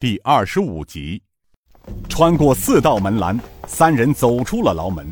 [0.00, 1.20] 第二十五集，
[2.08, 5.04] 穿过四道门栏，三人走出了牢门。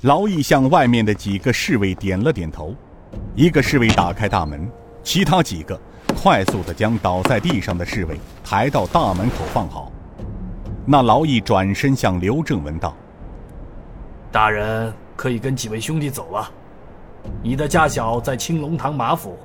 [0.00, 2.74] 劳役向外面的几个侍卫点了点头，
[3.36, 4.68] 一个侍卫打开大门，
[5.04, 5.80] 其他几个
[6.20, 9.92] 快速的将倒在地上的侍卫抬到大门口放好。
[10.84, 12.96] 那劳役转身向刘正文道
[14.32, 16.50] ：“大人可以跟几位兄弟走了，
[17.40, 19.38] 你的家小在青龙堂马府，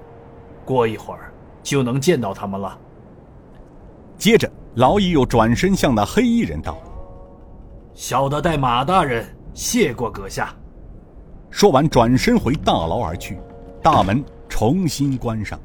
[0.65, 1.31] 过一会儿
[1.61, 2.75] 就能见到他们了。”
[4.17, 4.51] 接着。
[4.75, 6.81] 劳役又转身向那黑衣人道
[7.93, 9.23] ：“小的代马大人
[9.53, 10.55] 谢过阁下。”
[11.51, 13.37] 说完，转身回大牢而去，
[13.83, 15.59] 大门重新关上。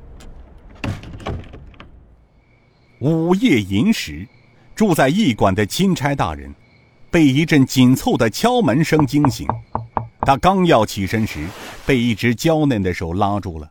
[3.01, 4.29] 午夜寅时，
[4.75, 6.55] 住在驿馆的钦差大人
[7.11, 9.47] 被一阵紧凑的敲门声惊醒。
[10.21, 11.47] 他刚要起身时，
[11.87, 13.71] 被一只娇嫩的手拉住了。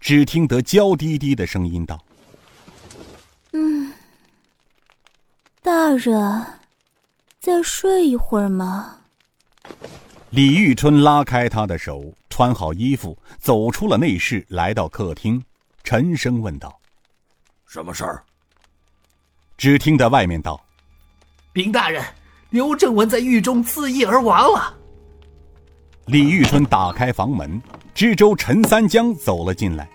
[0.00, 1.98] 只听得娇滴滴的声音道。
[5.96, 6.44] 人，
[7.40, 8.98] 再睡一会儿吗？
[10.30, 15.42] 李玉春拉开他的手，穿好衣服，走出了内室，来到客厅，
[15.84, 16.80] 沉声问道
[17.66, 18.24] ：“什么事儿？”
[19.58, 20.60] 只听得外面道
[21.52, 22.02] ：“禀大人，
[22.50, 24.74] 刘正文在狱中自缢而亡了。”
[26.06, 27.62] 李玉春打开房门，
[27.94, 29.88] 知州陈三江走了进来。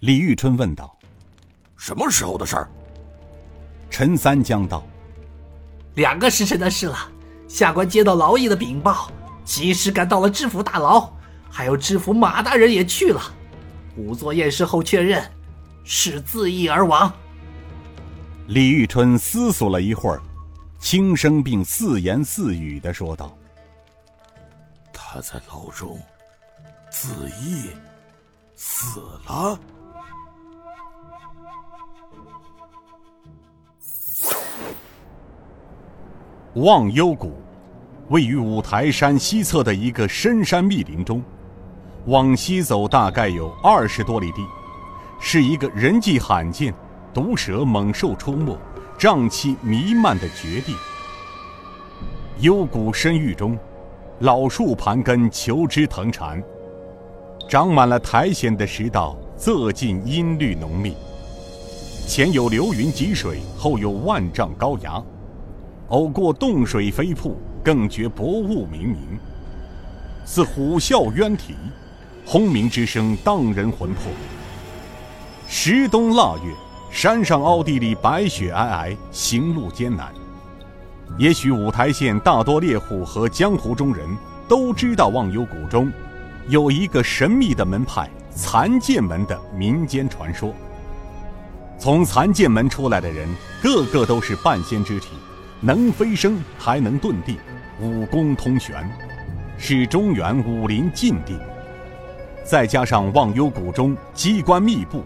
[0.00, 0.94] 李玉春问道
[1.78, 2.70] ：“什么时候的事儿？”
[3.90, 4.86] 陈三江道
[5.96, 6.96] ：“两个时辰的事了。
[7.48, 9.10] 下官接到劳役的禀报，
[9.44, 11.10] 及时赶到了知府大牢，
[11.50, 13.20] 还有知府马大人也去了。
[13.96, 15.22] 仵作验尸后确认，
[15.82, 17.12] 是自缢而亡。”
[18.48, 20.22] 李玉春思索了一会儿，
[20.78, 23.36] 轻声并似言似语的说道
[24.92, 25.98] ：“他在牢中
[26.90, 27.08] 自
[27.40, 27.70] 缢
[28.54, 29.58] 死了。”
[36.62, 37.34] 忘忧谷，
[38.08, 41.22] 位于五台山西侧的一个深山密林中，
[42.06, 44.44] 往西走大概有二十多里地，
[45.20, 46.74] 是一个人迹罕见、
[47.14, 48.58] 毒蛇猛兽出没、
[48.98, 50.74] 瘴气弥漫的绝地。
[52.40, 53.56] 幽谷深域中，
[54.20, 56.42] 老树盘根，求枝藤缠，
[57.48, 60.96] 长满了苔藓的石道，仄尽阴绿浓密，
[62.08, 65.00] 前有流云积水，后有万丈高崖。
[65.88, 68.96] 偶过洞水飞瀑，更觉薄雾冥冥，
[70.24, 71.54] 似虎啸渊啼，
[72.26, 74.12] 轰鸣之声荡人魂魄。
[75.46, 76.52] 时冬腊月，
[76.90, 80.12] 山上凹地里白雪皑皑，行路艰难。
[81.16, 84.06] 也许五台县大多猎户和江湖中人
[84.46, 85.90] 都知道忘忧谷中
[86.48, 90.52] 有一个神秘的门派——残剑门的民间传说。
[91.78, 93.26] 从残剑门出来的人，
[93.62, 95.08] 个个都是半仙之体。
[95.60, 97.36] 能飞升，还能遁地，
[97.80, 98.88] 武功通玄，
[99.58, 101.36] 是中原武林禁地。
[102.44, 105.02] 再加上忘忧谷中机关密布，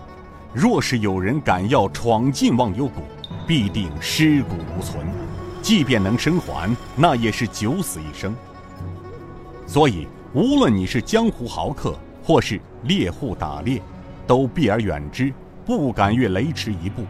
[0.53, 3.01] 若是有人敢要闯进忘忧谷，
[3.47, 5.07] 必定尸骨无存。
[5.63, 8.37] 即便能生还，那也是九死一生。
[9.67, 13.81] 所以，无论你是江湖豪客，或是猎户打猎，
[14.27, 15.33] 都避而远之，
[15.65, 17.05] 不敢越雷池一步。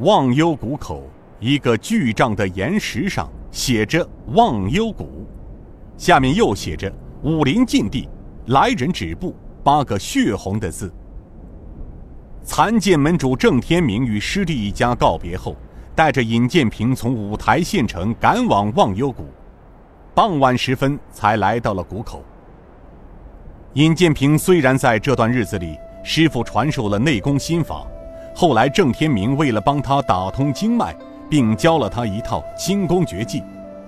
[0.00, 1.08] 忘忧谷口。
[1.44, 5.28] 一个巨丈的岩石上写着“忘忧谷”，
[5.98, 6.90] 下面又写着
[7.22, 8.08] “武林禁地，
[8.46, 10.90] 来人止步”八个血红的字。
[12.44, 15.54] 残剑门主郑天明与师弟一家告别后，
[15.94, 19.26] 带着尹建平从五台县城赶往忘忧谷，
[20.14, 22.24] 傍晚时分才来到了谷口。
[23.74, 27.86] 尹建平虽然在这段日子里师傅传授了内功心法，
[28.34, 30.96] 后来郑天明为了帮他打通经脉。
[31.28, 33.42] 并教了他一套轻功绝技，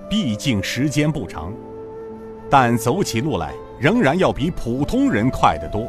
[0.09, 1.53] 毕竟时间不长，
[2.49, 5.87] 但走起路来仍然要比普通人快得多。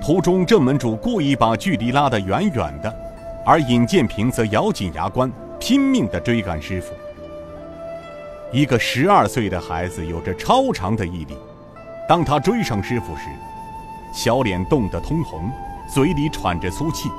[0.00, 2.94] 途中，郑门主故意把距离拉得远远的，
[3.44, 6.94] 而尹建平则咬紧牙关，拼命地追赶师傅。
[8.52, 11.36] 一个十二岁的孩子有着超长的毅力，
[12.08, 13.24] 当他追上师傅时，
[14.12, 15.50] 小脸冻得通红，
[15.92, 17.10] 嘴里喘着粗气。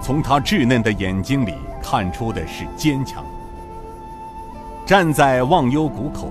[0.00, 3.24] 从他稚嫩的眼睛里看出的是坚强。
[4.86, 6.30] 站在忘忧谷口，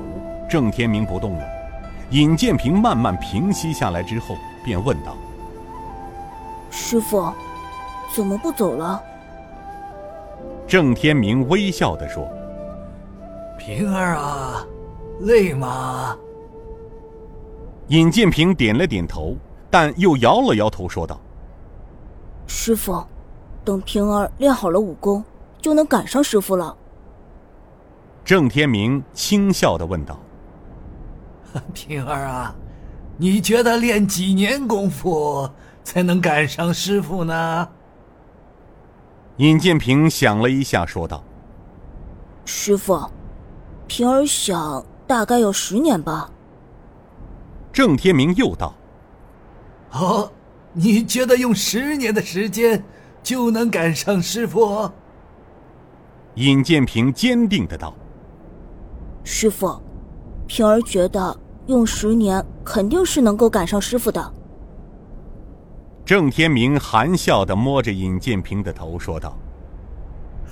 [0.50, 1.44] 郑天明不动了。
[2.12, 5.16] 尹建平慢慢平息下来之后，便问道
[6.70, 7.32] ：“师傅，
[8.14, 9.02] 怎么不走了？”
[10.68, 12.28] 郑天明微笑的说
[13.58, 14.66] ：“平儿啊，
[15.22, 16.18] 累吗？”
[17.88, 19.36] 尹建平点了点头，
[19.70, 21.20] 但又摇了摇头，说道
[22.46, 23.02] ：“师傅。”
[23.66, 25.24] 等平儿练好了武功，
[25.62, 26.76] 就能赶上师傅了。
[28.24, 30.20] 郑天明轻笑的问道
[31.74, 32.56] ：“平儿啊，
[33.18, 35.50] 你觉得练几年功夫
[35.84, 37.68] 才能赶上师傅呢？”
[39.38, 41.24] 尹建平想了一下，说道
[42.46, 43.10] ：“师傅，
[43.88, 46.30] 平儿想大概有十年吧。”
[47.74, 48.76] 郑天明又道
[49.94, 50.32] ：“哦，
[50.74, 52.84] 你觉得用十年的时间
[53.24, 54.92] 就能赶上师傅？”
[56.36, 57.94] 尹建平坚定的道
[59.24, 59.82] ：“师傅，
[60.48, 61.38] 平儿觉得
[61.68, 64.34] 用十年肯定是能够赶上师傅的。”
[66.06, 69.38] 郑天明含笑的摸着尹建平的头，说道：“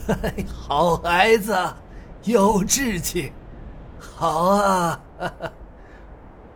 [0.46, 1.56] 好孩子，
[2.26, 3.32] 有志气，
[4.00, 5.02] 好啊！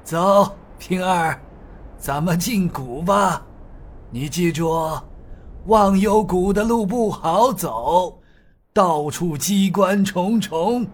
[0.03, 1.39] 走，平儿，
[1.97, 3.43] 咱们进谷吧。
[4.11, 4.69] 你记住，
[5.65, 8.19] 忘忧谷的路不好走，
[8.73, 10.87] 到处机关重重，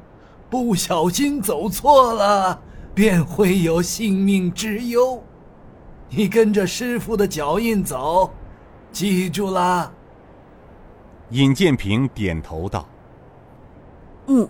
[0.49, 2.59] 不小心走错了，
[2.95, 5.21] 便会有性命之忧。”
[6.09, 8.31] 你跟着师傅的脚印走，
[8.91, 9.91] 记住啦。
[11.31, 12.87] 尹建平点头道
[14.27, 14.47] ：“嗯，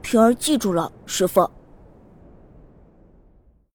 [0.00, 1.50] 平儿记住了，师傅。”